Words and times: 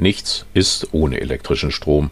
Nichts 0.00 0.46
ist 0.54 0.94
ohne 0.94 1.20
elektrischen 1.20 1.70
Strom 1.70 2.08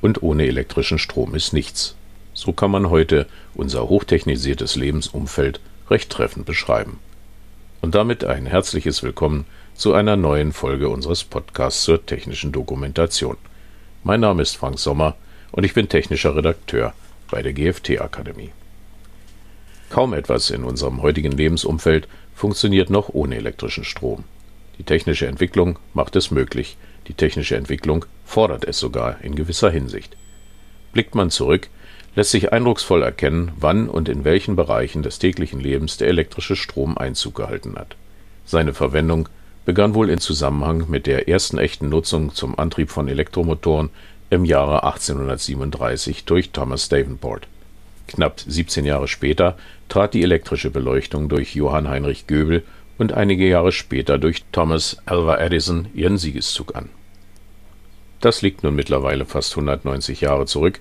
und 0.00 0.22
ohne 0.22 0.46
elektrischen 0.46 1.00
Strom 1.00 1.34
ist 1.34 1.52
nichts. 1.52 1.96
So 2.34 2.52
kann 2.52 2.70
man 2.70 2.88
heute 2.88 3.26
unser 3.54 3.88
hochtechnisiertes 3.88 4.76
Lebensumfeld 4.76 5.58
recht 5.90 6.08
treffend 6.08 6.46
beschreiben. 6.46 7.00
Und 7.80 7.96
damit 7.96 8.22
ein 8.22 8.46
herzliches 8.46 9.02
Willkommen 9.02 9.44
zu 9.74 9.92
einer 9.92 10.14
neuen 10.14 10.52
Folge 10.52 10.88
unseres 10.88 11.24
Podcasts 11.24 11.82
zur 11.82 12.06
technischen 12.06 12.52
Dokumentation. 12.52 13.36
Mein 14.04 14.20
Name 14.20 14.42
ist 14.42 14.56
Frank 14.56 14.78
Sommer 14.78 15.16
und 15.50 15.64
ich 15.64 15.74
bin 15.74 15.88
technischer 15.88 16.36
Redakteur 16.36 16.94
bei 17.28 17.42
der 17.42 17.54
GFT 17.54 18.00
Akademie. 18.00 18.52
Kaum 19.90 20.12
etwas 20.12 20.50
in 20.50 20.62
unserem 20.62 21.02
heutigen 21.02 21.32
Lebensumfeld 21.32 22.06
funktioniert 22.36 22.88
noch 22.88 23.08
ohne 23.08 23.34
elektrischen 23.34 23.82
Strom. 23.82 24.22
Die 24.78 24.84
technische 24.84 25.26
Entwicklung 25.26 25.80
macht 25.92 26.14
es 26.14 26.30
möglich, 26.30 26.76
die 27.08 27.14
technische 27.14 27.56
Entwicklung 27.56 28.04
fordert 28.24 28.64
es 28.64 28.78
sogar 28.78 29.22
in 29.22 29.34
gewisser 29.34 29.70
Hinsicht. 29.70 30.16
Blickt 30.92 31.14
man 31.14 31.30
zurück, 31.30 31.68
lässt 32.14 32.30
sich 32.30 32.52
eindrucksvoll 32.52 33.02
erkennen, 33.02 33.52
wann 33.58 33.88
und 33.88 34.08
in 34.08 34.24
welchen 34.24 34.56
Bereichen 34.56 35.02
des 35.02 35.18
täglichen 35.18 35.60
Lebens 35.60 35.96
der 35.96 36.08
elektrische 36.08 36.56
Strom 36.56 36.98
Einzug 36.98 37.34
gehalten 37.34 37.76
hat. 37.76 37.96
Seine 38.44 38.74
Verwendung 38.74 39.28
begann 39.64 39.94
wohl 39.94 40.10
in 40.10 40.18
Zusammenhang 40.18 40.86
mit 40.88 41.06
der 41.06 41.28
ersten 41.28 41.58
echten 41.58 41.88
Nutzung 41.88 42.34
zum 42.34 42.58
Antrieb 42.58 42.90
von 42.90 43.08
Elektromotoren 43.08 43.90
im 44.30 44.44
Jahre 44.44 44.84
1837 44.84 46.24
durch 46.24 46.50
Thomas 46.50 46.88
Davenport. 46.88 47.46
Knapp 48.08 48.40
17 48.40 48.84
Jahre 48.84 49.08
später 49.08 49.56
trat 49.88 50.14
die 50.14 50.22
elektrische 50.22 50.70
Beleuchtung 50.70 51.28
durch 51.28 51.54
Johann 51.54 51.88
Heinrich 51.88 52.26
Göbel 52.26 52.62
und 53.02 53.12
einige 53.14 53.48
Jahre 53.48 53.72
später 53.72 54.16
durch 54.16 54.44
Thomas 54.52 54.96
Alva 55.06 55.38
Edison 55.38 55.88
ihren 55.92 56.18
Siegeszug 56.18 56.76
an. 56.76 56.88
Das 58.20 58.42
liegt 58.42 58.62
nun 58.62 58.76
mittlerweile 58.76 59.26
fast 59.26 59.54
190 59.54 60.20
Jahre 60.20 60.46
zurück 60.46 60.78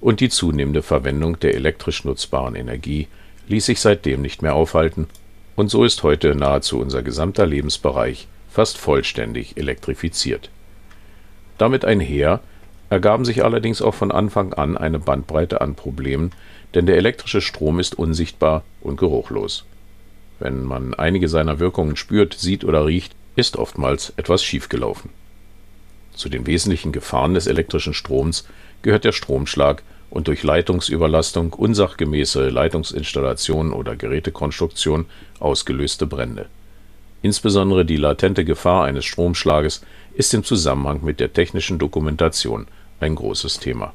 und 0.00 0.20
die 0.20 0.28
zunehmende 0.28 0.82
Verwendung 0.82 1.40
der 1.40 1.54
elektrisch 1.54 2.04
nutzbaren 2.04 2.54
Energie 2.54 3.08
ließ 3.48 3.66
sich 3.66 3.80
seitdem 3.80 4.22
nicht 4.22 4.40
mehr 4.40 4.54
aufhalten 4.54 5.08
und 5.56 5.68
so 5.68 5.82
ist 5.82 6.04
heute 6.04 6.36
nahezu 6.36 6.78
unser 6.78 7.02
gesamter 7.02 7.44
Lebensbereich 7.44 8.28
fast 8.48 8.78
vollständig 8.78 9.56
elektrifiziert. 9.56 10.50
Damit 11.58 11.84
einher 11.84 12.38
ergaben 12.88 13.24
sich 13.24 13.42
allerdings 13.42 13.82
auch 13.82 13.94
von 13.94 14.12
Anfang 14.12 14.52
an 14.52 14.76
eine 14.76 15.00
Bandbreite 15.00 15.60
an 15.60 15.74
Problemen, 15.74 16.30
denn 16.74 16.86
der 16.86 16.98
elektrische 16.98 17.40
Strom 17.40 17.80
ist 17.80 17.98
unsichtbar 17.98 18.62
und 18.80 18.96
geruchlos. 18.96 19.64
Wenn 20.38 20.64
man 20.64 20.94
einige 20.94 21.28
seiner 21.28 21.58
Wirkungen 21.60 21.96
spürt, 21.96 22.34
sieht 22.34 22.64
oder 22.64 22.86
riecht, 22.86 23.14
ist 23.36 23.56
oftmals 23.56 24.12
etwas 24.16 24.42
schiefgelaufen. 24.42 25.10
Zu 26.14 26.28
den 26.28 26.46
wesentlichen 26.46 26.92
Gefahren 26.92 27.34
des 27.34 27.46
elektrischen 27.46 27.94
Stroms 27.94 28.46
gehört 28.82 29.04
der 29.04 29.12
Stromschlag 29.12 29.82
und 30.10 30.28
durch 30.28 30.44
Leitungsüberlastung, 30.44 31.52
unsachgemäße 31.52 32.48
Leitungsinstallation 32.48 33.72
oder 33.72 33.96
Gerätekonstruktion 33.96 35.06
ausgelöste 35.40 36.06
Brände. 36.06 36.46
Insbesondere 37.22 37.84
die 37.84 37.96
latente 37.96 38.44
Gefahr 38.44 38.84
eines 38.84 39.04
Stromschlages 39.06 39.82
ist 40.14 40.32
im 40.34 40.44
Zusammenhang 40.44 41.02
mit 41.02 41.20
der 41.20 41.32
technischen 41.32 41.78
Dokumentation 41.78 42.66
ein 43.00 43.14
großes 43.14 43.58
Thema. 43.58 43.92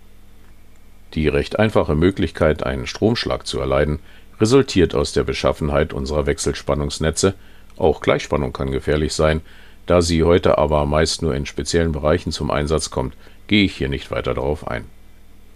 Die 1.13 1.27
recht 1.27 1.57
einfache 1.57 1.95
Möglichkeit, 1.95 2.63
einen 2.63 2.85
Stromschlag 2.85 3.47
zu 3.47 3.59
erleiden, 3.59 3.99
resultiert 4.39 4.95
aus 4.95 5.13
der 5.13 5.23
Beschaffenheit 5.23 5.93
unserer 5.93 6.25
Wechselspannungsnetze, 6.25 7.33
auch 7.77 8.01
Gleichspannung 8.01 8.53
kann 8.53 8.71
gefährlich 8.71 9.13
sein, 9.13 9.41
da 9.85 10.01
sie 10.01 10.23
heute 10.23 10.57
aber 10.57 10.85
meist 10.85 11.21
nur 11.21 11.33
in 11.33 11.45
speziellen 11.45 11.91
Bereichen 11.91 12.31
zum 12.31 12.51
Einsatz 12.51 12.89
kommt, 12.89 13.15
gehe 13.47 13.65
ich 13.65 13.75
hier 13.75 13.89
nicht 13.89 14.11
weiter 14.11 14.33
darauf 14.33 14.67
ein. 14.67 14.85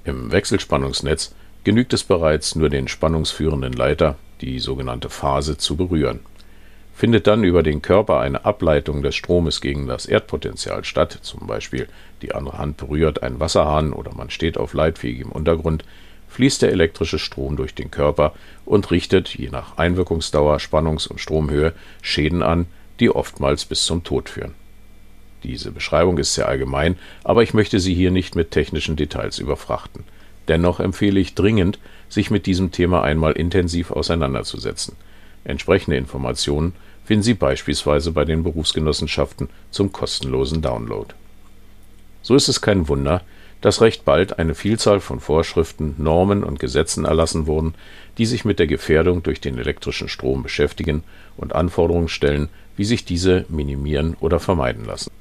Im 0.05 0.31
Wechselspannungsnetz 0.31 1.35
genügt 1.63 1.93
es 1.93 2.03
bereits, 2.03 2.55
nur 2.55 2.69
den 2.69 2.87
spannungsführenden 2.87 3.73
Leiter, 3.73 4.17
die 4.41 4.59
sogenannte 4.59 5.09
Phase, 5.09 5.57
zu 5.57 5.75
berühren. 5.75 6.19
Findet 6.95 7.27
dann 7.27 7.43
über 7.43 7.63
den 7.63 7.81
Körper 7.81 8.19
eine 8.19 8.45
Ableitung 8.45 9.01
des 9.01 9.15
Stromes 9.15 9.61
gegen 9.61 9.87
das 9.87 10.05
Erdpotential 10.05 10.83
statt, 10.83 11.19
zum 11.21 11.47
Beispiel 11.47 11.87
die 12.21 12.35
andere 12.35 12.57
Hand 12.57 12.77
berührt 12.77 13.23
einen 13.23 13.39
Wasserhahn 13.39 13.93
oder 13.93 14.13
man 14.13 14.29
steht 14.29 14.57
auf 14.57 14.73
leitfähigem 14.73 15.31
Untergrund, 15.31 15.83
fließt 16.33 16.63
der 16.63 16.71
elektrische 16.71 17.19
Strom 17.19 17.55
durch 17.55 17.75
den 17.75 17.91
Körper 17.91 18.33
und 18.65 18.89
richtet, 18.89 19.29
je 19.29 19.49
nach 19.49 19.77
Einwirkungsdauer, 19.77 20.59
Spannungs- 20.59 21.07
und 21.07 21.19
Stromhöhe, 21.19 21.73
Schäden 22.01 22.41
an, 22.41 22.65
die 22.99 23.11
oftmals 23.11 23.65
bis 23.65 23.85
zum 23.85 24.03
Tod 24.03 24.29
führen. 24.29 24.55
Diese 25.43 25.71
Beschreibung 25.71 26.17
ist 26.17 26.33
sehr 26.33 26.47
allgemein, 26.47 26.97
aber 27.23 27.43
ich 27.43 27.53
möchte 27.53 27.79
Sie 27.79 27.93
hier 27.93 28.09
nicht 28.09 28.35
mit 28.35 28.49
technischen 28.49 28.95
Details 28.95 29.37
überfrachten. 29.37 30.05
Dennoch 30.47 30.79
empfehle 30.79 31.19
ich 31.19 31.35
dringend, 31.35 31.77
sich 32.09 32.31
mit 32.31 32.47
diesem 32.47 32.71
Thema 32.71 33.03
einmal 33.03 33.33
intensiv 33.33 33.91
auseinanderzusetzen. 33.91 34.95
Entsprechende 35.43 35.97
Informationen 35.97 36.73
finden 37.05 37.23
Sie 37.23 37.35
beispielsweise 37.35 38.11
bei 38.11 38.25
den 38.25 38.41
Berufsgenossenschaften 38.41 39.49
zum 39.69 39.91
kostenlosen 39.91 40.61
Download. 40.61 41.13
So 42.23 42.35
ist 42.35 42.47
es 42.47 42.61
kein 42.61 42.87
Wunder, 42.87 43.21
dass 43.63 43.79
recht 43.79 44.03
bald 44.03 44.39
eine 44.39 44.55
Vielzahl 44.55 44.99
von 44.99 45.21
Vorschriften, 45.21 45.95
Normen 45.97 46.43
und 46.43 46.59
Gesetzen 46.59 47.05
erlassen 47.05 47.47
wurden, 47.47 47.75
die 48.17 48.25
sich 48.25 48.43
mit 48.43 48.59
der 48.59 48.67
Gefährdung 48.67 49.23
durch 49.23 49.39
den 49.39 49.57
elektrischen 49.57 50.09
Strom 50.09 50.43
beschäftigen 50.43 51.05
und 51.37 51.55
Anforderungen 51.55 52.09
stellen, 52.09 52.49
wie 52.75 52.83
sich 52.83 53.05
diese 53.05 53.45
minimieren 53.47 54.17
oder 54.19 54.41
vermeiden 54.41 54.83
lassen. 54.83 55.11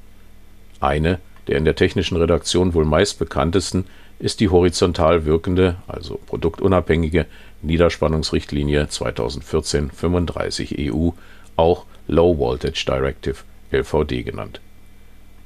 Eine 0.81 1.19
der 1.47 1.57
in 1.57 1.63
der 1.63 1.75
technischen 1.75 2.17
Redaktion 2.17 2.73
wohl 2.73 2.83
meist 2.83 3.17
bekanntesten 3.17 3.85
ist 4.19 4.41
die 4.41 4.49
horizontal 4.49 5.25
wirkende, 5.25 5.77
also 5.87 6.19
produktunabhängige 6.27 7.25
Niederspannungsrichtlinie 7.61 8.85
2014-35 8.85 10.93
EU, 10.93 11.11
auch 11.55 11.85
Low 12.07 12.37
Voltage 12.37 12.83
Directive 12.85 13.37
LVD 13.71 14.23
genannt. 14.23 14.59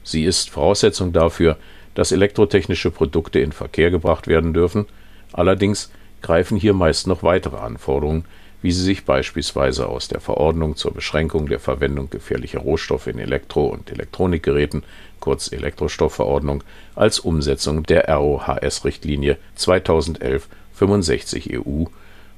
Sie 0.03 0.23
ist 0.23 0.49
Voraussetzung 0.49 1.13
dafür, 1.13 1.57
dass 1.97 2.11
elektrotechnische 2.11 2.91
Produkte 2.91 3.39
in 3.39 3.51
Verkehr 3.51 3.89
gebracht 3.89 4.27
werden 4.27 4.53
dürfen, 4.53 4.85
allerdings 5.33 5.89
greifen 6.21 6.55
hier 6.55 6.75
meist 6.75 7.07
noch 7.07 7.23
weitere 7.23 7.57
Anforderungen, 7.57 8.25
wie 8.61 8.71
sie 8.71 8.83
sich 8.83 9.03
beispielsweise 9.03 9.89
aus 9.89 10.07
der 10.07 10.19
Verordnung 10.19 10.75
zur 10.75 10.93
Beschränkung 10.93 11.47
der 11.47 11.59
Verwendung 11.59 12.11
gefährlicher 12.11 12.59
Rohstoffe 12.59 13.07
in 13.07 13.17
Elektro- 13.17 13.69
und 13.69 13.91
Elektronikgeräten, 13.91 14.83
kurz 15.19 15.51
Elektrostoffverordnung, 15.51 16.63
als 16.93 17.19
Umsetzung 17.19 17.81
der 17.81 18.07
RoHS-Richtlinie 18.07 19.37
2011/65 19.57 21.59
EU 21.59 21.85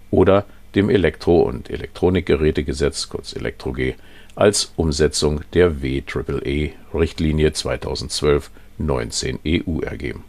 oder 0.09 0.45
dem 0.73 0.89
Elektro- 0.89 1.41
und 1.41 1.69
Elektronikgerätegesetz, 1.69 3.09
kurz 3.09 3.35
ElektroG, 3.35 3.95
als 4.35 4.71
Umsetzung 4.77 5.41
der 5.51 5.81
WEEE-Richtlinie 5.81 7.51
2012 7.51 8.51
19 8.79 9.39
EU 9.45 9.79
ergeben. 9.81 10.23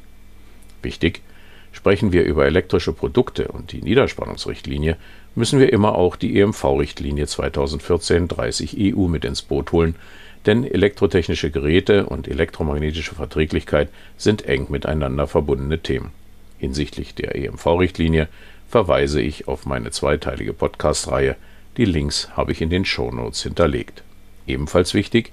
Wichtig, 0.82 1.22
sprechen 1.72 2.12
wir 2.12 2.24
über 2.24 2.46
elektrische 2.46 2.92
Produkte 2.92 3.48
und 3.48 3.72
die 3.72 3.82
Niederspannungsrichtlinie, 3.82 4.96
müssen 5.34 5.60
wir 5.60 5.72
immer 5.72 5.94
auch 5.94 6.16
die 6.16 6.38
EMV-Richtlinie 6.40 7.24
2014-30 7.24 8.94
EU 8.94 9.06
mit 9.06 9.24
ins 9.24 9.42
Boot 9.42 9.72
holen, 9.72 9.94
denn 10.46 10.64
elektrotechnische 10.64 11.50
Geräte 11.50 12.06
und 12.06 12.26
elektromagnetische 12.26 13.14
Verträglichkeit 13.14 13.88
sind 14.16 14.46
eng 14.46 14.66
miteinander 14.70 15.26
verbundene 15.26 15.78
Themen. 15.78 16.10
Hinsichtlich 16.58 17.14
der 17.14 17.36
EMV-Richtlinie 17.36 18.28
verweise 18.68 19.20
ich 19.20 19.48
auf 19.48 19.66
meine 19.66 19.90
zweiteilige 19.90 20.52
Podcast-Reihe. 20.52 21.36
Die 21.76 21.84
Links 21.84 22.30
habe 22.36 22.52
ich 22.52 22.60
in 22.60 22.70
den 22.70 22.84
Shownotes 22.84 23.42
hinterlegt. 23.42 24.02
Ebenfalls 24.46 24.94
wichtig, 24.94 25.32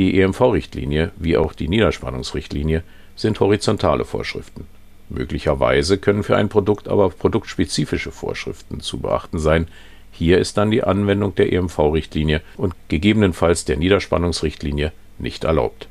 die 0.00 0.18
EMV-Richtlinie 0.18 1.12
wie 1.18 1.36
auch 1.36 1.52
die 1.52 1.68
Niederspannungsrichtlinie 1.68 2.82
sind 3.16 3.38
horizontale 3.38 4.06
Vorschriften. 4.06 4.66
Möglicherweise 5.10 5.98
können 5.98 6.22
für 6.22 6.38
ein 6.38 6.48
Produkt 6.48 6.88
aber 6.88 7.10
produktspezifische 7.10 8.10
Vorschriften 8.10 8.80
zu 8.80 8.98
beachten 8.98 9.38
sein. 9.38 9.68
Hier 10.10 10.38
ist 10.38 10.56
dann 10.56 10.70
die 10.70 10.84
Anwendung 10.84 11.34
der 11.34 11.52
EMV-Richtlinie 11.52 12.40
und 12.56 12.74
gegebenenfalls 12.88 13.66
der 13.66 13.76
Niederspannungsrichtlinie 13.76 14.92
nicht 15.18 15.44
erlaubt. 15.44 15.86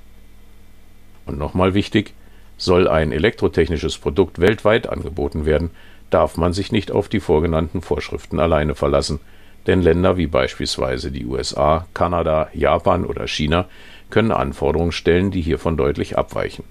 Und 1.27 1.38
nochmal 1.38 1.75
wichtig, 1.75 2.15
soll 2.57 2.88
ein 2.88 3.12
elektrotechnisches 3.12 4.00
Produkt 4.00 4.39
weltweit 4.39 4.89
angeboten 4.89 5.45
werden, 5.45 5.69
darf 6.09 6.35
man 6.35 6.53
sich 6.53 6.71
nicht 6.71 6.91
auf 6.91 7.09
die 7.09 7.19
vorgenannten 7.19 7.83
Vorschriften 7.83 8.39
alleine 8.39 8.73
verlassen, 8.73 9.19
denn 9.67 9.83
Länder 9.83 10.17
wie 10.17 10.25
beispielsweise 10.25 11.12
die 11.12 11.27
USA, 11.27 11.85
Kanada, 11.94 12.50
Japan 12.55 13.05
oder 13.05 13.27
China 13.27 13.67
können 14.09 14.31
Anforderungen 14.31 14.91
stellen, 14.91 15.31
die 15.31 15.41
hiervon 15.41 15.77
deutlich 15.77 16.17
abweichen. 16.17 16.63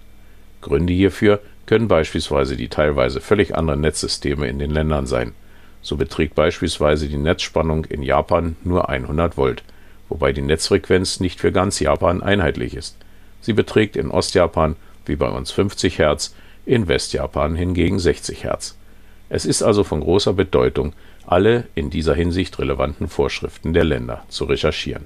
Gründe 0.60 0.92
hierfür 0.92 1.40
können 1.66 1.88
beispielsweise 1.88 2.56
die 2.56 2.68
teilweise 2.68 3.20
völlig 3.20 3.54
anderen 3.54 3.80
Netzsysteme 3.80 4.48
in 4.48 4.58
den 4.58 4.70
Ländern 4.70 5.06
sein. 5.06 5.32
So 5.82 5.96
beträgt 5.96 6.34
beispielsweise 6.34 7.08
die 7.08 7.16
Netzspannung 7.16 7.84
in 7.84 8.02
Japan 8.02 8.56
nur 8.64 8.88
100 8.88 9.36
Volt, 9.36 9.62
wobei 10.08 10.32
die 10.32 10.42
Netzfrequenz 10.42 11.20
nicht 11.20 11.40
für 11.40 11.52
ganz 11.52 11.78
Japan 11.78 12.22
einheitlich 12.22 12.74
ist. 12.74 12.96
Sie 13.40 13.52
beträgt 13.52 13.96
in 13.96 14.10
Ostjapan 14.10 14.76
wie 15.06 15.16
bei 15.16 15.28
uns 15.28 15.50
50 15.50 15.98
Hertz, 15.98 16.34
in 16.66 16.86
Westjapan 16.86 17.54
hingegen 17.54 17.98
60 17.98 18.44
Hertz. 18.44 18.76
Es 19.30 19.44
ist 19.44 19.62
also 19.62 19.84
von 19.84 20.00
großer 20.00 20.32
Bedeutung, 20.32 20.92
alle 21.26 21.66
in 21.74 21.90
dieser 21.90 22.14
Hinsicht 22.14 22.58
relevanten 22.58 23.08
Vorschriften 23.08 23.72
der 23.72 23.84
Länder 23.84 24.24
zu 24.28 24.44
recherchieren. 24.44 25.04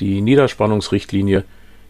Die 0.00 0.20
Niederspannungsrichtlinie 0.20 1.44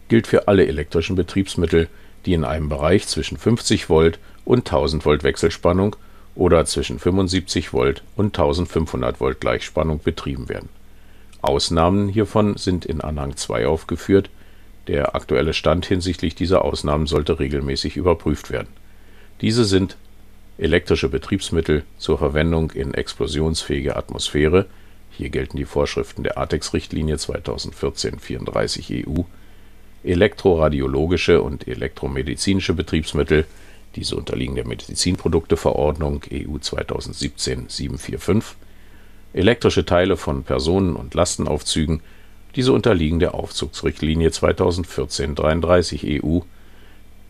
gilt 0.07 0.27
für 0.27 0.47
alle 0.47 0.65
elektrischen 0.65 1.15
Betriebsmittel, 1.15 1.87
die 2.25 2.33
in 2.33 2.43
einem 2.43 2.69
Bereich 2.69 3.07
zwischen 3.07 3.37
50 3.37 3.89
Volt 3.89 4.19
und 4.45 4.59
1000 4.59 5.05
Volt 5.05 5.23
Wechselspannung 5.23 5.95
oder 6.35 6.65
zwischen 6.65 6.99
75 6.99 7.73
Volt 7.73 8.03
und 8.15 8.27
1500 8.27 9.19
Volt 9.19 9.39
Gleichspannung 9.39 9.99
betrieben 10.03 10.49
werden. 10.49 10.69
Ausnahmen 11.41 12.09
hiervon 12.09 12.57
sind 12.57 12.85
in 12.85 13.01
Anhang 13.01 13.37
2 13.37 13.67
aufgeführt, 13.67 14.29
der 14.87 15.15
aktuelle 15.15 15.53
Stand 15.53 15.85
hinsichtlich 15.85 16.35
dieser 16.35 16.65
Ausnahmen 16.65 17.05
sollte 17.05 17.39
regelmäßig 17.39 17.95
überprüft 17.95 18.49
werden. 18.49 18.69
Diese 19.41 19.63
sind 19.63 19.97
elektrische 20.57 21.09
Betriebsmittel 21.09 21.83
zur 21.97 22.17
Verwendung 22.17 22.71
in 22.71 22.93
explosionsfähiger 22.93 23.95
Atmosphäre 23.95 24.65
(hier 25.19 25.29
gelten 25.29 25.57
die 25.57 25.65
Vorschriften 25.65 26.23
der 26.23 26.37
ATEX-Richtlinie 26.37 27.17
2014/34 27.17 29.05
EU), 29.05 29.23
elektroradiologische 30.05 31.41
und 31.41 31.67
elektromedizinische 31.67 32.73
Betriebsmittel 32.73 33.43
(diese 33.97 34.15
unterliegen 34.15 34.55
der 34.55 34.65
Medizinprodukteverordnung 34.65 36.21
EU 36.31 36.55
2017/745), 36.55 38.43
elektrische 39.33 39.85
Teile 39.85 40.15
von 40.15 40.43
Personen 40.43 40.95
und 40.95 41.13
Lastenaufzügen 41.15 41.99
(diese 42.55 42.71
unterliegen 42.71 43.19
der 43.19 43.33
Aufzugsrichtlinie 43.33 44.29
2014/33 44.29 46.23
EU), 46.23 46.39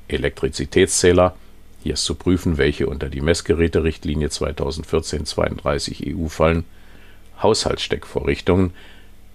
Elektrizitätszähler 0.07 1.35
hier 1.81 1.95
ist 1.95 2.03
zu 2.03 2.13
prüfen, 2.13 2.59
welche 2.59 2.85
unter 2.85 3.09
die 3.09 3.21
Messgeräte-Richtlinie 3.21 4.27
2014/32 4.27 6.15
EU 6.15 6.27
fallen. 6.27 6.65
Haushaltssteckvorrichtungen. 7.41 8.71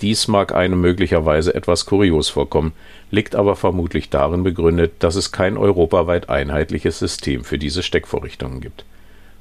Dies 0.00 0.28
mag 0.28 0.54
einem 0.54 0.80
möglicherweise 0.80 1.54
etwas 1.54 1.86
kurios 1.86 2.28
vorkommen, 2.28 2.72
liegt 3.10 3.34
aber 3.34 3.56
vermutlich 3.56 4.10
darin 4.10 4.42
begründet, 4.42 4.92
dass 4.98 5.14
es 5.14 5.32
kein 5.32 5.56
europaweit 5.56 6.28
einheitliches 6.28 6.98
System 6.98 7.44
für 7.44 7.58
diese 7.58 7.82
Steckvorrichtungen 7.82 8.60
gibt. 8.60 8.84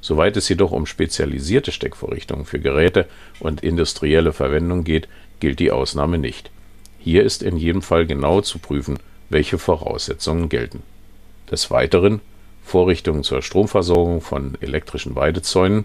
Soweit 0.00 0.36
es 0.36 0.48
jedoch 0.48 0.70
um 0.70 0.86
spezialisierte 0.86 1.72
Steckvorrichtungen 1.72 2.44
für 2.44 2.60
Geräte 2.60 3.06
und 3.40 3.62
industrielle 3.62 4.32
Verwendung 4.32 4.84
geht, 4.84 5.08
gilt 5.40 5.58
die 5.58 5.70
Ausnahme 5.70 6.18
nicht. 6.18 6.50
Hier 6.98 7.22
ist 7.24 7.42
in 7.42 7.56
jedem 7.56 7.82
Fall 7.82 8.06
genau 8.06 8.40
zu 8.40 8.58
prüfen, 8.58 8.98
welche 9.28 9.58
Voraussetzungen 9.58 10.48
gelten. 10.48 10.82
Des 11.50 11.70
Weiteren 11.70 12.20
Vorrichtungen 12.64 13.22
zur 13.22 13.42
Stromversorgung 13.42 14.20
von 14.20 14.56
elektrischen 14.60 15.14
Weidezäunen. 15.14 15.84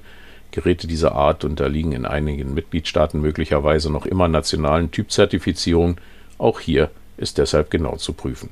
Geräte 0.52 0.88
dieser 0.88 1.14
Art 1.14 1.44
unterliegen 1.44 1.92
in 1.92 2.06
einigen 2.06 2.54
Mitgliedstaaten 2.54 3.22
möglicherweise 3.22 3.92
noch 3.92 4.06
immer 4.06 4.28
nationalen 4.28 4.92
Typzertifizierungen. 4.92 5.98
Auch 6.38 6.60
hier 6.60 6.90
ist 7.18 7.38
deshalb 7.38 7.70
genau 7.70 7.98
zu 7.98 8.14
prüfen. 8.14 8.50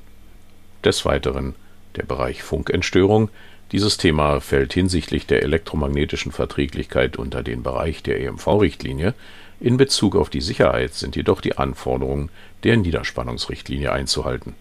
Des 0.84 1.06
Weiteren 1.06 1.56
der 1.96 2.04
Bereich 2.04 2.44
Funkentstörung. 2.44 3.30
Dieses 3.72 3.98
Thema 3.98 4.40
fällt 4.40 4.74
hinsichtlich 4.74 5.26
der 5.26 5.44
elektromagnetischen 5.44 6.32
Verträglichkeit 6.32 7.18
unter 7.18 7.44
den 7.44 7.64
Bereich 7.64 8.04
der 8.04 8.22
EMV-Richtlinie. 8.22 9.14
In 9.60 9.78
Bezug 9.78 10.16
auf 10.16 10.30
die 10.30 10.42
Sicherheit 10.42 10.94
sind 10.94 11.16
jedoch 11.16 11.42
die 11.42 11.58
Anforderungen 11.58 12.30
der 12.64 12.78
Niederspannungsrichtlinie 12.78 13.92
einzuhalten. 13.92 14.54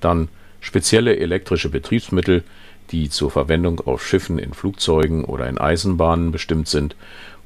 Dann 0.00 0.28
spezielle 0.60 1.18
elektrische 1.18 1.68
Betriebsmittel, 1.68 2.44
die 2.90 3.10
zur 3.10 3.30
Verwendung 3.30 3.80
auf 3.80 4.06
Schiffen, 4.06 4.38
in 4.38 4.54
Flugzeugen 4.54 5.24
oder 5.24 5.48
in 5.48 5.58
Eisenbahnen 5.58 6.32
bestimmt 6.32 6.68
sind 6.68 6.96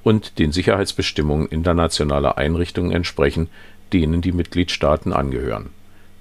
und 0.02 0.38
den 0.38 0.52
Sicherheitsbestimmungen 0.52 1.46
internationaler 1.48 2.38
Einrichtungen 2.38 2.92
entsprechen, 2.92 3.48
denen 3.92 4.22
die 4.22 4.32
Mitgliedstaaten 4.32 5.12
angehören. 5.12 5.70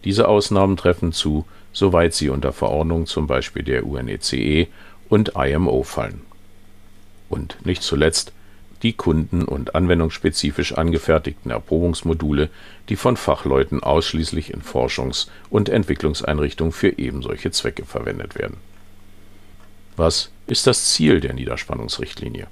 Diese 0.03 0.27
Ausnahmen 0.27 0.77
treffen 0.77 1.11
zu, 1.11 1.45
soweit 1.71 2.13
sie 2.13 2.29
unter 2.29 2.53
Verordnung 2.53 3.05
zum 3.05 3.27
Beispiel 3.27 3.63
der 3.63 3.85
UNECE 3.85 4.37
e 4.37 4.67
und 5.09 5.33
IMO 5.35 5.83
fallen. 5.83 6.21
Und 7.29 7.65
nicht 7.65 7.83
zuletzt 7.83 8.33
die 8.81 8.93
kunden- 8.93 9.43
und 9.43 9.75
anwendungsspezifisch 9.75 10.73
angefertigten 10.73 11.51
Erprobungsmodule, 11.51 12.49
die 12.87 12.95
von 12.95 13.17
Fachleuten 13.17 13.83
ausschließlich 13.83 14.53
in 14.53 14.61
Forschungs- 14.61 15.27
und 15.49 15.67
Entwicklungseinrichtungen 15.67 16.71
für 16.71 16.97
ebensolche 16.97 17.51
Zwecke 17.51 17.85
verwendet 17.85 18.35
werden 18.35 18.57
was 19.99 20.31
ist 20.47 20.65
das 20.65 20.85
Ziel 20.85 21.19
der 21.19 21.33
Niederspannungsrichtlinie? 21.33 22.47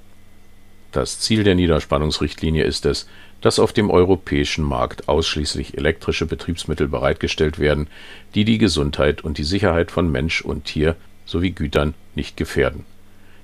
Das 0.92 1.18
Ziel 1.18 1.44
der 1.44 1.54
Niederspannungsrichtlinie 1.54 2.62
ist 2.62 2.86
es, 2.86 3.08
dass 3.40 3.58
auf 3.58 3.72
dem 3.72 3.90
europäischen 3.90 4.64
Markt 4.64 5.08
ausschließlich 5.08 5.76
elektrische 5.76 6.26
Betriebsmittel 6.26 6.88
bereitgestellt 6.88 7.58
werden, 7.58 7.88
die 8.34 8.44
die 8.44 8.58
Gesundheit 8.58 9.22
und 9.22 9.38
die 9.38 9.44
Sicherheit 9.44 9.90
von 9.90 10.10
Mensch 10.10 10.42
und 10.42 10.64
Tier 10.64 10.96
sowie 11.24 11.50
Gütern 11.50 11.94
nicht 12.14 12.36
gefährden. 12.36 12.84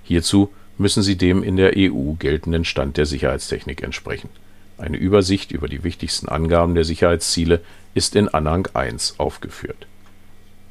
Hierzu 0.02 0.52
müssen 0.78 1.02
sie 1.02 1.16
dem 1.16 1.42
in 1.42 1.56
der 1.56 1.72
EU 1.76 2.12
geltenden 2.18 2.64
Stand 2.64 2.96
der 2.96 3.06
Sicherheitstechnik 3.06 3.82
entsprechen. 3.82 4.28
Eine 4.78 4.96
Übersicht 4.96 5.52
über 5.52 5.68
die 5.68 5.84
wichtigsten 5.84 6.28
Angaben 6.28 6.74
der 6.74 6.84
Sicherheitsziele 6.84 7.60
ist 7.94 8.16
in 8.16 8.28
Anhang 8.28 8.68
1 8.74 9.18
aufgeführt 9.18 9.86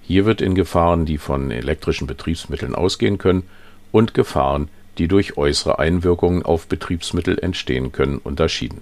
hier 0.06 0.26
wird 0.26 0.42
in 0.42 0.54
Gefahren, 0.54 1.06
die 1.06 1.18
von 1.18 1.50
elektrischen 1.50 2.08
Betriebsmitteln 2.08 2.76
ausgehen 2.76 3.18
können, 3.18 3.44
und 3.92 4.14
Gefahren, 4.14 4.70
die 4.98 5.08
durch 5.08 5.38
äußere 5.38 5.80
Einwirkungen 5.80 6.44
auf 6.44 6.68
Betriebsmittel 6.68 7.40
entstehen 7.40 7.92
können, 7.92 8.18
unterschieden. 8.18 8.82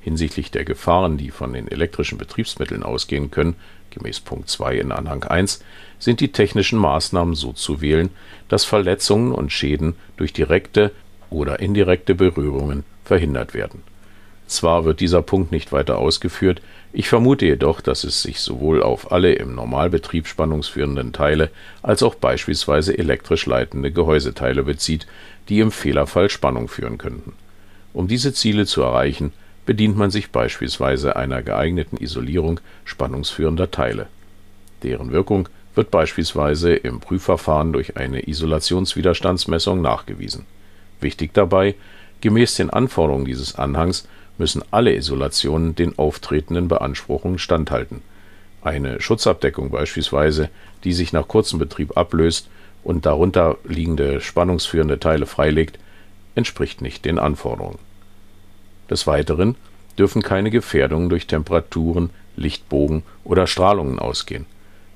Hinsichtlich 0.00 0.50
der 0.50 0.64
Gefahren, 0.64 1.18
die 1.18 1.30
von 1.30 1.52
den 1.52 1.68
elektrischen 1.68 2.16
Betriebsmitteln 2.16 2.82
ausgehen 2.82 3.30
können 3.30 3.54
(gemäß 3.90 4.20
Punkt 4.20 4.48
2 4.48 4.78
in 4.78 4.92
Anhang 4.92 5.24
1), 5.24 5.62
sind 5.98 6.20
die 6.20 6.32
technischen 6.32 6.78
Maßnahmen 6.78 7.34
so 7.34 7.52
zu 7.52 7.80
wählen, 7.82 8.08
dass 8.48 8.64
Verletzungen 8.64 9.32
und 9.32 9.52
Schäden 9.52 9.94
durch 10.16 10.32
direkte 10.32 10.92
oder 11.28 11.60
indirekte 11.60 12.14
Berührungen 12.14 12.84
verhindert 13.04 13.52
werden 13.52 13.82
zwar 14.50 14.84
wird 14.84 15.00
dieser 15.00 15.22
Punkt 15.22 15.52
nicht 15.52 15.72
weiter 15.72 15.98
ausgeführt, 15.98 16.60
ich 16.92 17.08
vermute 17.08 17.46
jedoch, 17.46 17.80
dass 17.80 18.02
es 18.02 18.22
sich 18.22 18.40
sowohl 18.40 18.82
auf 18.82 19.12
alle 19.12 19.32
im 19.34 19.54
Normalbetrieb 19.54 20.26
spannungsführenden 20.26 21.12
Teile 21.12 21.50
als 21.82 22.02
auch 22.02 22.16
beispielsweise 22.16 22.98
elektrisch 22.98 23.46
leitende 23.46 23.92
Gehäuseteile 23.92 24.64
bezieht, 24.64 25.06
die 25.48 25.60
im 25.60 25.70
Fehlerfall 25.70 26.30
Spannung 26.30 26.66
führen 26.66 26.98
könnten. 26.98 27.32
Um 27.92 28.08
diese 28.08 28.32
Ziele 28.32 28.66
zu 28.66 28.82
erreichen, 28.82 29.32
bedient 29.66 29.96
man 29.96 30.10
sich 30.10 30.30
beispielsweise 30.30 31.14
einer 31.14 31.42
geeigneten 31.42 31.96
Isolierung 31.96 32.58
spannungsführender 32.84 33.70
Teile. 33.70 34.08
Deren 34.82 35.12
Wirkung 35.12 35.48
wird 35.76 35.92
beispielsweise 35.92 36.74
im 36.74 36.98
Prüfverfahren 36.98 37.72
durch 37.72 37.96
eine 37.96 38.28
Isolationswiderstandsmessung 38.28 39.80
nachgewiesen. 39.80 40.46
Wichtig 41.00 41.32
dabei, 41.34 41.76
gemäß 42.20 42.56
den 42.56 42.70
Anforderungen 42.70 43.24
dieses 43.24 43.54
Anhangs 43.54 44.08
müssen 44.40 44.64
alle 44.70 44.94
Isolationen 44.96 45.74
den 45.76 45.98
auftretenden 45.98 46.66
Beanspruchungen 46.66 47.38
standhalten. 47.38 48.00
Eine 48.62 48.98
Schutzabdeckung 48.98 49.70
beispielsweise, 49.70 50.48
die 50.82 50.94
sich 50.94 51.12
nach 51.12 51.28
kurzem 51.28 51.58
Betrieb 51.58 51.98
ablöst 51.98 52.48
und 52.82 53.04
darunter 53.04 53.58
liegende 53.64 54.22
spannungsführende 54.22 54.98
Teile 54.98 55.26
freilegt, 55.26 55.78
entspricht 56.34 56.80
nicht 56.80 57.04
den 57.04 57.18
Anforderungen. 57.18 57.78
Des 58.88 59.06
Weiteren 59.06 59.56
dürfen 59.98 60.22
keine 60.22 60.50
Gefährdungen 60.50 61.10
durch 61.10 61.26
Temperaturen, 61.26 62.08
Lichtbogen 62.36 63.02
oder 63.24 63.46
Strahlungen 63.46 63.98
ausgehen. 63.98 64.46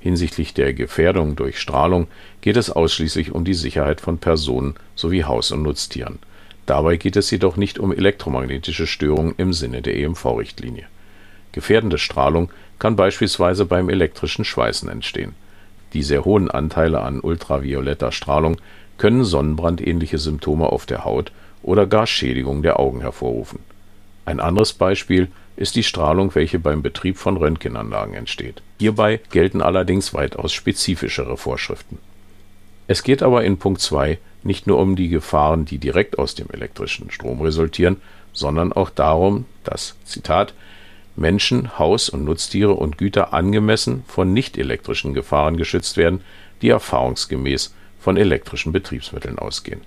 Hinsichtlich 0.00 0.54
der 0.54 0.72
Gefährdung 0.72 1.36
durch 1.36 1.58
Strahlung 1.58 2.06
geht 2.40 2.56
es 2.56 2.70
ausschließlich 2.70 3.32
um 3.32 3.44
die 3.44 3.52
Sicherheit 3.52 4.00
von 4.00 4.16
Personen 4.16 4.74
sowie 4.94 5.24
Haus- 5.24 5.52
und 5.52 5.62
Nutztieren 5.62 6.18
Dabei 6.66 6.96
geht 6.96 7.16
es 7.16 7.30
jedoch 7.30 7.56
nicht 7.56 7.78
um 7.78 7.92
elektromagnetische 7.92 8.86
Störungen 8.86 9.34
im 9.36 9.52
Sinne 9.52 9.82
der 9.82 9.96
EMV-Richtlinie. 9.96 10.86
Gefährdende 11.52 11.98
Strahlung 11.98 12.50
kann 12.78 12.96
beispielsweise 12.96 13.64
beim 13.66 13.88
elektrischen 13.88 14.44
Schweißen 14.44 14.88
entstehen. 14.88 15.34
Die 15.92 16.02
sehr 16.02 16.24
hohen 16.24 16.50
Anteile 16.50 17.00
an 17.02 17.20
ultravioletter 17.20 18.10
Strahlung 18.12 18.56
können 18.98 19.24
sonnenbrandähnliche 19.24 20.18
Symptome 20.18 20.66
auf 20.66 20.86
der 20.86 21.04
Haut 21.04 21.32
oder 21.62 21.86
gar 21.86 22.06
Schädigung 22.06 22.62
der 22.62 22.80
Augen 22.80 23.00
hervorrufen. 23.00 23.60
Ein 24.24 24.40
anderes 24.40 24.72
Beispiel 24.72 25.28
ist 25.56 25.76
die 25.76 25.82
Strahlung, 25.82 26.34
welche 26.34 26.58
beim 26.58 26.82
Betrieb 26.82 27.16
von 27.16 27.36
Röntgenanlagen 27.36 28.14
entsteht. 28.14 28.62
Hierbei 28.78 29.20
gelten 29.30 29.62
allerdings 29.62 30.14
weitaus 30.14 30.52
spezifischere 30.52 31.36
Vorschriften. 31.36 31.98
Es 32.86 33.02
geht 33.02 33.22
aber 33.22 33.44
in 33.44 33.58
Punkt 33.58 33.80
2 33.80 34.18
nicht 34.44 34.66
nur 34.66 34.78
um 34.78 34.96
die 34.96 35.08
Gefahren, 35.08 35.64
die 35.64 35.78
direkt 35.78 36.18
aus 36.18 36.34
dem 36.34 36.48
elektrischen 36.50 37.10
Strom 37.10 37.40
resultieren, 37.40 37.96
sondern 38.32 38.72
auch 38.72 38.90
darum, 38.90 39.46
dass 39.64 39.96
Zitat 40.04 40.54
Menschen, 41.16 41.78
Haus- 41.78 42.08
und 42.08 42.24
Nutztiere 42.24 42.74
und 42.74 42.98
Güter 42.98 43.32
angemessen 43.32 44.04
von 44.06 44.32
nicht-elektrischen 44.32 45.14
Gefahren 45.14 45.56
geschützt 45.56 45.96
werden, 45.96 46.20
die 46.60 46.68
erfahrungsgemäß 46.68 47.74
von 48.00 48.16
elektrischen 48.16 48.72
Betriebsmitteln 48.72 49.38
ausgehen. 49.38 49.80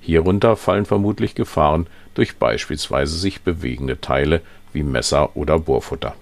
Hierunter 0.00 0.56
fallen 0.56 0.84
vermutlich 0.84 1.34
Gefahren 1.34 1.86
durch 2.14 2.36
beispielsweise 2.36 3.16
sich 3.16 3.42
bewegende 3.42 4.00
Teile 4.00 4.40
wie 4.72 4.82
Messer 4.82 5.36
oder 5.36 5.58
Bohrfutter. 5.58 6.14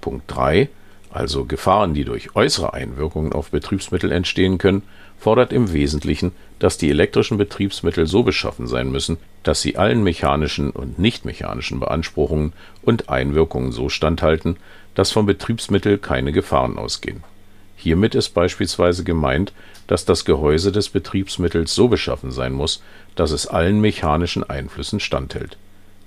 Punkt 0.00 0.24
3, 0.28 0.68
also 1.10 1.44
Gefahren, 1.44 1.94
die 1.94 2.04
durch 2.04 2.34
äußere 2.36 2.74
Einwirkungen 2.74 3.32
auf 3.32 3.50
Betriebsmittel 3.50 4.12
entstehen 4.12 4.58
können, 4.58 4.82
fordert 5.18 5.52
im 5.52 5.72
Wesentlichen, 5.72 6.32
dass 6.58 6.78
die 6.78 6.90
elektrischen 6.90 7.38
Betriebsmittel 7.38 8.06
so 8.06 8.22
beschaffen 8.22 8.66
sein 8.66 8.90
müssen, 8.90 9.18
dass 9.42 9.62
sie 9.62 9.76
allen 9.76 10.02
mechanischen 10.02 10.70
und 10.70 10.98
nichtmechanischen 10.98 11.80
Beanspruchungen 11.80 12.52
und 12.82 13.08
Einwirkungen 13.08 13.72
so 13.72 13.88
standhalten, 13.88 14.56
dass 14.94 15.10
vom 15.10 15.26
Betriebsmittel 15.26 15.98
keine 15.98 16.32
Gefahren 16.32 16.78
ausgehen. 16.78 17.22
Hiermit 17.76 18.16
ist 18.16 18.30
beispielsweise 18.30 19.04
gemeint, 19.04 19.52
dass 19.86 20.04
das 20.04 20.24
Gehäuse 20.24 20.72
des 20.72 20.88
Betriebsmittels 20.88 21.74
so 21.74 21.88
beschaffen 21.88 22.32
sein 22.32 22.52
muss, 22.52 22.82
dass 23.14 23.30
es 23.30 23.46
allen 23.46 23.80
mechanischen 23.80 24.42
Einflüssen 24.42 24.98
standhält. 24.98 25.56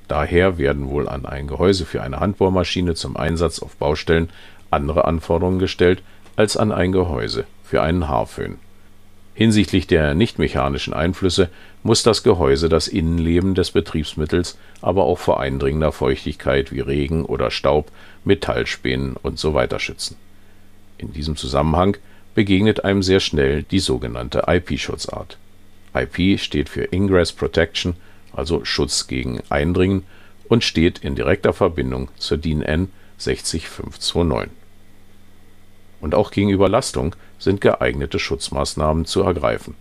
Daher 0.10 0.58
werden 0.58 0.90
wohl 0.90 1.08
an 1.08 1.26
ein 1.26 1.48
Gehäuse 1.48 1.86
für 1.86 2.04
eine 2.04 2.20
Handbohrmaschine 2.20 2.96
zum 2.96 3.16
Einsatz 3.16 3.60
auf 3.60 3.78
Baustellen 3.78 4.30
andere 4.72 5.06
Anforderungen 5.06 5.60
gestellt 5.60 6.02
als 6.36 6.58
an 6.58 6.72
ein 6.72 6.92
Gehäuse 6.92 7.46
für 7.64 7.82
einen 7.82 8.08
Haarföhn. 8.08 8.58
Hinsichtlich 9.34 9.88
der 9.88 10.14
nichtmechanischen 10.14 10.94
Einflüsse 10.94 11.50
muss 11.84 12.04
das 12.04 12.24
Gehäuse 12.24 12.68
das 12.68 12.88
Innenleben 12.88 13.56
des 13.56 13.72
Betriebsmittels 13.72 14.58
aber 14.82 15.04
auch 15.04 15.20
vor 15.20 15.40
eindringender 15.40 15.92
Feuchtigkeit 15.92 16.72
wie 16.72 16.82
Regen 16.82 17.26
oder 17.26 17.50
Staub, 17.52 17.92
Metallspänen 18.26 19.16
usw. 19.24 19.80
schützen. 19.80 20.18
In 20.98 21.14
diesem 21.14 21.36
Zusammenhang 21.36 21.98
begegnet 22.36 22.84
einem 22.84 23.04
sehr 23.04 23.20
schnell 23.20 23.64
die 23.64 23.80
sogenannte 23.80 24.44
IP-Schutzart. 24.48 25.38
IP 25.94 26.40
steht 26.40 26.70
für 26.70 26.84
Ingress 26.84 27.32
Protection, 27.32 27.96
also 28.34 28.64
Schutz 28.64 29.08
gegen 29.08 29.42
Eindringen, 29.50 30.04
und 30.48 30.64
steht 30.64 31.00
in 31.00 31.16
direkter 31.16 31.54
Verbindung 31.54 32.10
zur 32.18 32.38
DIN 32.38 32.62
N 32.62 32.90
60529. 33.18 34.61
Und 36.02 36.16
auch 36.16 36.32
gegen 36.32 36.50
Überlastung 36.50 37.16
sind 37.40 37.62
geeignete 37.62 38.20
Schutzmaßnahmen 38.20 39.06
zu 39.06 39.22
ergreifen. 39.22 39.76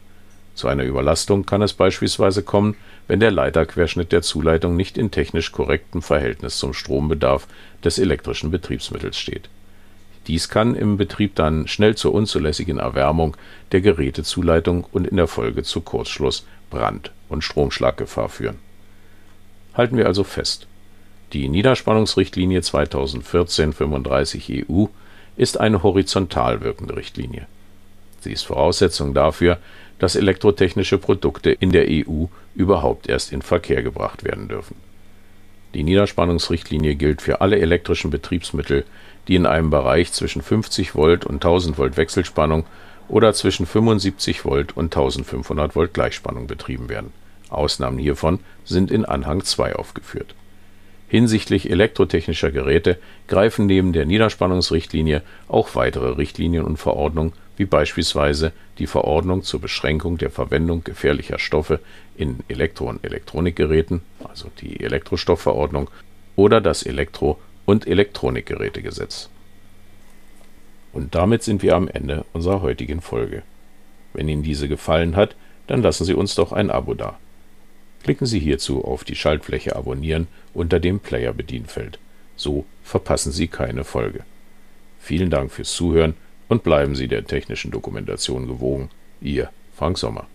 Zu 0.55 0.69
einer 0.69 0.85
Überlastung 0.85 1.47
kann 1.47 1.63
es 1.63 1.73
beispielsweise 1.73 2.43
kommen, 2.43 2.77
wenn 3.09 3.21
der 3.21 3.31
Leiterquerschnitt 3.31 4.13
der 4.13 4.23
Zuleitung 4.23 4.77
nicht 4.77 4.99
in 4.99 5.11
technisch 5.11 5.51
korrektem 5.51 6.03
Verhältnis 6.03 6.59
zum 6.59 6.75
Strombedarf 6.75 7.49
des 7.83 7.99
elektrischen 7.99 8.51
Betriebsmittels 8.51 9.19
steht 9.19 9.49
dies 10.31 10.49
kann 10.49 10.75
im 10.77 10.97
Betrieb 10.97 11.35
dann 11.35 11.67
schnell 11.67 11.97
zur 11.97 12.15
unzulässigen 12.15 12.79
Erwärmung 12.79 13.37
der 13.73 13.81
Gerätezuleitung 13.81 14.87
und 14.93 15.09
in 15.09 15.17
der 15.17 15.27
Folge 15.27 15.65
zu 15.65 15.81
Kurzschluss, 15.81 16.47
Brand 16.71 17.11
und 17.29 17.43
Stromschlaggefahr 17.43 18.29
führen. 18.29 18.61
Halten 19.75 19.97
wir 19.97 20.07
also 20.07 20.23
fest: 20.23 20.69
Die 21.33 21.49
Niederspannungsrichtlinie 21.49 22.61
2014/35/EU 22.61 24.85
e 24.85 24.89
ist 25.37 25.59
eine 25.61 25.83
horizontal 25.83 26.61
wirkende 26.63 26.97
Richtlinie. 26.97 27.47
Sie 28.21 28.33
ist 28.33 28.43
Voraussetzung 28.43 29.15
dafür, 29.15 29.59
dass 29.99 30.17
elektrotechnische 30.17 30.99
Produkte 30.99 31.51
in 31.51 31.73
der 31.73 31.87
EU 31.89 32.27
überhaupt 32.55 33.09
erst 33.09 33.33
in 33.33 33.43
Verkehr 33.43 33.83
gebracht 33.83 34.25
werden 34.25 34.49
dürfen. 34.49 34.77
Die 35.75 35.85
Niederspannungsrichtlinie 35.85 36.97
gilt 36.97 37.23
für 37.23 37.41
alle 37.41 37.59
elektrischen 37.59 38.11
Betriebsmittel 38.11 38.85
die 39.29 39.37
in 39.37 39.47
einem 39.47 39.71
Bereich 39.71 40.13
zwischen 40.13 40.43
50 40.43 40.95
Volt 40.95 41.25
und 41.25 41.37
1000 41.37 41.79
Volt 41.79 41.97
Wechselspannung 41.97 42.65
oder 43.09 43.33
zwischen 43.33 43.67
75 43.67 44.45
Volt 44.45 44.77
und 44.77 44.87
1500 44.87 45.77
Volt 45.77 45.95
Gleichspannung 45.95 46.47
betrieben 46.47 46.89
werden. 46.89 47.13
Ausnahmen 47.49 47.99
hiervon 47.99 48.41
sind 48.65 48.91
in 48.91 49.05
Anhang 49.05 49.45
2 49.45 49.77
aufgeführt. 49.77 50.35
Hinsichtlich 51.11 51.69
elektrotechnischer 51.69 52.53
Geräte 52.53 52.97
greifen 53.27 53.67
neben 53.67 53.93
der 53.93 54.07
Niederspannungsrichtlinie 54.07 55.23
auch 55.49 55.75
weitere 55.75 56.11
Richtlinien 56.11 56.65
und 56.65 56.77
Verordnungen 56.77 57.33
wie 57.57 57.65
beispielsweise 57.65 58.53
die 58.79 58.87
Verordnung 58.87 59.43
zur 59.43 59.61
Beschränkung 59.61 60.19
der 60.19 60.31
Verwendung 60.31 60.85
gefährlicher 60.85 61.41
Stoffe 61.41 61.81
in 62.17 62.39
Elektro- 62.47 62.89
und 62.89 63.05
Elektronikgeräten, 63.05 64.03
also 64.23 64.53
die 64.61 64.79
Elektrostoffverordnung, 64.79 65.91
oder 66.37 66.61
das 66.61 66.85
Elektro- 66.85 67.41
und 67.67 67.89
Elektronikgerätegesetz. 67.89 69.31
Und 70.93 71.17
damit 71.17 71.43
sind 71.43 71.65
wir 71.65 71.75
am 71.75 71.89
Ende 71.89 72.25
unserer 72.33 72.63
heutigen 72.63 73.01
Folge. 73.01 73.43
Wenn 74.13 74.29
Ihnen 74.29 74.45
diese 74.45 74.69
gefallen 74.69 75.17
hat, 75.17 75.35
dann 75.67 75.83
lassen 75.83 76.05
Sie 76.05 76.15
uns 76.15 76.37
doch 76.37 76.53
ein 76.53 76.71
Abo 76.71 76.95
da. 76.95 77.19
Klicken 78.03 78.27
Sie 78.27 78.39
hierzu 78.39 78.85
auf 78.85 79.05
die 79.05 79.15
Schaltfläche 79.15 79.77
Abonnieren 79.77 80.27
unter 80.55 80.81
dem 80.81 81.01
Player-Bedienfeld. 81.01 81.99
So 82.37 82.65
verpassen 82.83 83.33
Sie 83.33 83.49
keine 83.49 83.85
Folge. 83.85 84.25
Vielen 85.01 85.31
Dank 85.31 85.53
fürs 85.53 85.73
Zuhören 85.73 86.15
und 86.49 86.63
bleiben 86.63 86.97
Sie 86.97 87.09
der 87.09 87.25
technischen 87.25 87.71
Dokumentation 87.71 88.47
gewogen. 88.47 88.91
Ihr 89.21 89.51
Frank 89.77 89.99
Sommer. 89.99 90.27